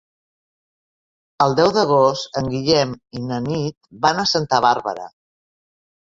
El 1.43 1.51
deu 1.59 1.67
d'agost 1.75 2.39
en 2.41 2.49
Guillem 2.53 2.93
i 3.19 3.21
na 3.33 3.37
Nit 3.49 3.77
van 4.07 4.23
a 4.23 4.25
Santa 4.31 4.63
Bàrbara. 4.67 5.05